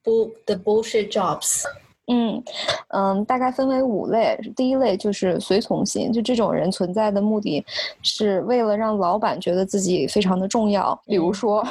[0.03, 1.65] ，bull the bullshit jobs。
[2.07, 2.43] 嗯
[2.89, 4.39] 嗯，大概分为五类。
[4.55, 7.65] 第一类就是随从型，就这种人存在的目的
[8.03, 11.67] 是为了让老板觉得自己非常的重要，比如说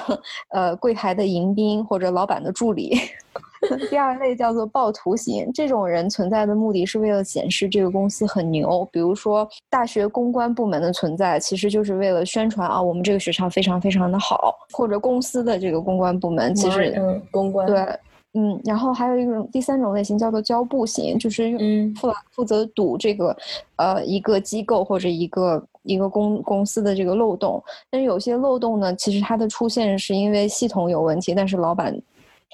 [0.49, 2.97] 呃柜台的迎宾或者老板的助理。
[3.89, 8.85] 第二类叫做暴徒型，这种人存在的目的是为了显示这个公司很牛。
[8.91, 14.53] 比如说，大学公关部门的存在，其实就是为了宣传啊，我们这个学校非常非常的好。
[14.73, 17.87] 或者公司的这个公关部门，其实嗯，公关对，
[18.33, 21.57] 嗯，然后还有一种第三种类型叫做交布型，就是
[21.95, 23.35] 负负责堵这个
[23.77, 27.63] 呃一个机构或者一个一个公公司的这个漏洞。
[27.89, 31.95] 但是有些漏洞呢，其实它的出现是因为系统有问题，但是老板。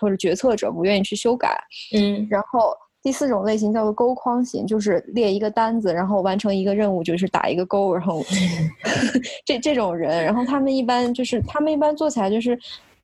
[0.01, 1.61] 或者决策者不愿意去修改，
[1.93, 8.23] 嗯，然后第四种类型叫做勾框型，就是列一个单子，然后完成一个任务，就是打一个勾，然后
[9.43, 12.57] 这这种人，然后他们一般就是他们一般做起来就是，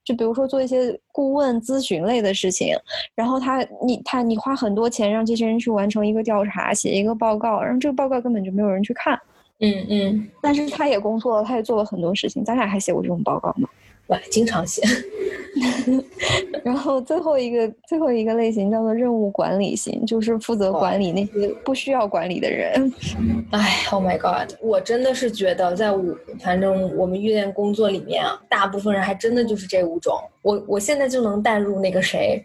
[0.06, 2.76] 就比如说做一些顾问咨询类的事情，
[3.16, 9.20] 然后他你他你花很多钱让这些人去完成一个调查，写一个报告，然后这个报告根本就没有人去看，
[9.60, 13.68] 嗯嗯，但是他也工作了，他也做了很多事情，咱俩还写过这种报告吗？
[14.08, 14.82] 哇，经常写。
[16.64, 22.92] 然后最后一个最后一个类型叫做任务管理型，就是负责管理那些不需要管理的人。
[23.52, 24.54] 哎，Oh my God！
[24.60, 26.04] 我真的是觉得，在我
[26.40, 30.20] 反正我们遇见工作里面啊，大部分人还真的就是这五种。
[30.42, 32.44] 我我现在就能带入那个谁，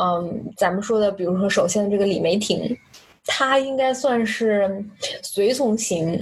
[0.00, 2.74] 嗯，咱们说的，比如说首先这个李梅婷，
[3.26, 4.84] 她应该算是
[5.22, 6.18] 随从型，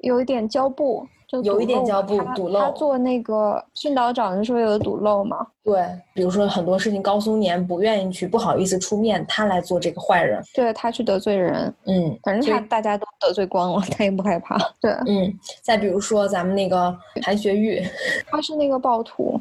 [0.00, 1.06] 有一点胶布。
[1.28, 5.46] 就有一点叫不他堵漏他做那个训导长就是为了堵漏嘛。
[5.62, 10.42] 对，比如说很多事情高松年不愿意去，不好意思出面，他来做这个坏人。
[10.54, 14.56] 对他去得罪人，嗯，反正他大家都得罪光了，他也不害怕。
[14.80, 17.82] 对，嗯，再比如说咱们那个韩学玉，
[18.30, 19.38] 他是那个暴徒，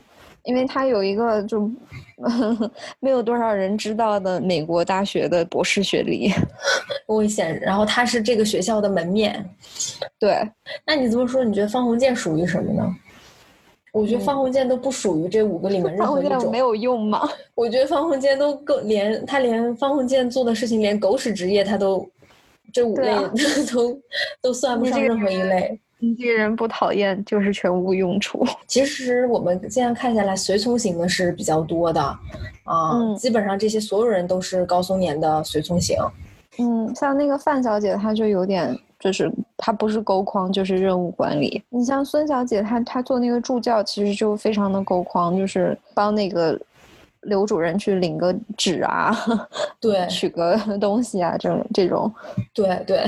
[0.48, 1.70] 因为他有一个就
[3.02, 6.32] 没有多少人知道的美国大学的博士学历。
[7.08, 9.46] 危险，然后他是这个学校的门面。
[10.18, 10.36] 对，
[10.86, 12.96] 那你这么说，你觉得方鸿渐属于什么呢？
[13.92, 16.60] 我觉得方鸿渐都不属于这五个里面任何一种没。
[16.60, 17.28] 有用吗？
[17.56, 22.08] 我觉得方鸿渐都够连他连方鸿渐做的事情，连狗屎职业他都
[22.72, 23.32] 这五类、 啊
[23.74, 24.00] 都
[24.42, 25.80] 都算不上任何一类。
[26.00, 28.46] 你这个人不讨厌就是全无用处。
[28.68, 32.02] 其实我们现在看下来，随从型的是比较多的，
[32.64, 35.98] 啊、嗯基本上这些所有人都是高松年的随从型。
[36.60, 41.62] 嗯，像那个范小姐，她就有点，就是她不是勾框，就是任务管理。
[41.70, 46.60] 你像孙小姐，她她做那个助教，其实就非常的勾框，就是帮那个
[47.22, 49.16] 刘主任去领个纸啊，
[49.80, 52.12] 对取个东西啊，这种这种。
[52.54, 53.06] 对对，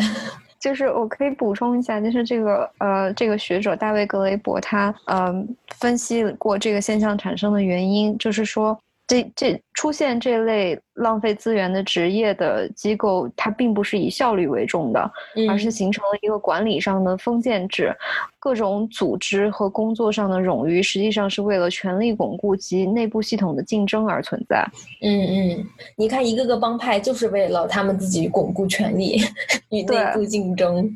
[0.59, 5.47] 就是我可以补充一下，就是这个呃，这个学者大卫格雷伯他嗯、
[5.77, 8.77] 分析过这个现象产生的原因，就是说
[9.09, 15.11] 这这出现这类浪费资源的职业的机构，它并不是以效率为重的，
[15.49, 17.91] 而是嗯形成了一个管理上的封建制，
[18.37, 24.63] 各种组织和工作上的冗余，实际上是为了权力巩固及内部系统的竞争而存在。
[25.01, 29.19] 嗯嗯，你看一个个帮派就是为了他们自己巩固权力
[29.71, 30.95] 与内部竞争。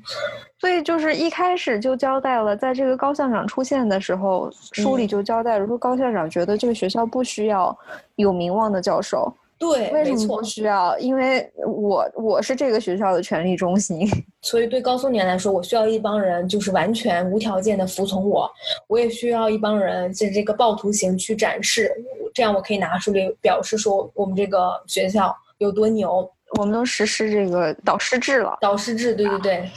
[0.64, 7.78] 所以就是一开始就交代了，在这个高校长出现的时候，书里嗯就交代了说，高校长觉得这个学校不需要
[8.16, 9.30] 有名望的教授。
[9.60, 10.44] 对，为什么不。
[10.46, 10.98] 需要？
[11.00, 14.08] 因为我我是这个学校的权力中心。
[14.42, 18.50] 所以对高松年来说，我需要一帮人就是完全无条件的服从我，
[18.88, 21.92] 我也需要一帮人在这个暴徒型去展示，
[22.34, 26.26] 这样我可以拿出来表示说我们这个学校有多牛。
[26.58, 29.70] 我们都实施这个导师制了，导师制，对对对，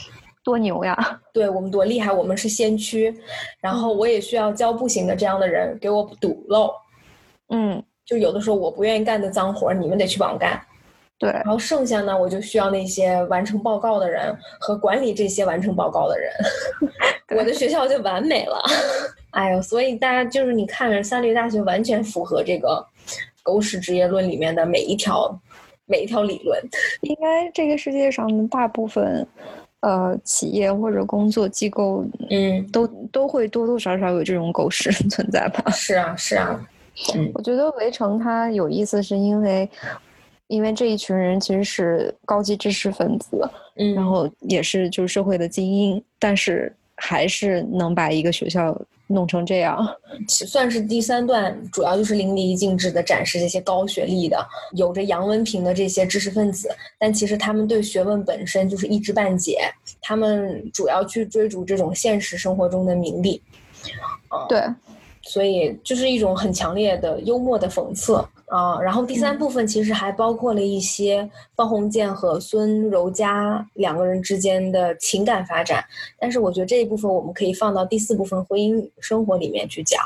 [0.47, 1.19] 多牛呀！
[1.33, 3.13] 对我们多厉害，我们是先驱。
[3.59, 6.71] 然后我也需要教步型的这样的人给我堵漏，
[7.49, 10.57] 嗯，就有的时候我不愿意干的脏活儿，你们得去帮我干。
[11.19, 16.31] 对，然后剩下呢，我就需要那些完成报告的人和管理这些完成报告的人，
[17.37, 18.63] 我的学校就完美了。
[19.35, 22.81] 哎呦，所以大家就是你看着，三流大学完全符合这个
[23.43, 25.37] 狗屎职业论里面的每一条
[25.87, 26.57] 每一条理论。
[27.01, 29.27] 应该这个世界上的大部分
[29.81, 35.71] 呃企业或者工作机构嗯，都都会多多少少有这种狗屎存在吧。
[35.71, 36.59] 是啊，是啊，
[37.15, 37.31] 嗯。
[37.33, 39.69] 我觉得围城它有意思，是因为
[40.47, 49.87] 因为这一群人其实是高级知识分子，嗯，然后也是就是社会的精英，但是还是能把一个学校弄成这样。
[50.27, 59.59] 其算是第三段，主要就是淋漓尽致的展示这些高学历的、有着洋文凭的这些知识分子，但其实他们对学问本身就是一知半解，
[60.01, 63.41] 他们主要去追逐这种现实生活中的名利，
[64.49, 64.61] 对，
[65.21, 68.79] 所以就是一种很强烈的幽默的讽刺啊。
[68.81, 75.83] 然后第三部分其实还包括了一些方鸿渐和孙柔嘉两个人之间的情感发展，
[76.19, 80.01] 但是我觉得这一部分我们可以放到第四部分婚姻生活里面去讲。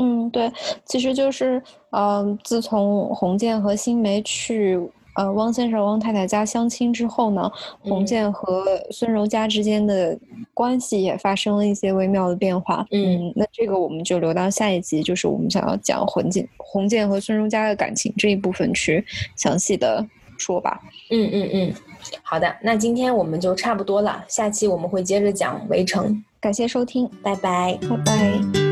[0.00, 0.48] 嗯，对，
[0.84, 1.60] 其实就是，
[1.90, 4.78] 嗯、自从洪建和新梅去
[5.18, 7.50] 呃汪先生、汪太太家相亲之后呢，
[7.80, 10.16] 洪嗯建和孙柔嘉之间的
[10.54, 12.86] 关系也发生了一些微妙的变化。
[12.92, 19.04] 嗯那这个我们就留到下一集，就是我们想要讲洪建、洪建和孙柔嘉的感情这一部分去
[19.34, 20.06] 详细的
[20.36, 20.80] 说吧。
[21.10, 21.74] 嗯嗯嗯，
[22.22, 27.76] 好的，那今天我们就差不多了，下期我们会接着讲围城，感谢收听，拜拜。
[27.90, 28.67] 拜拜。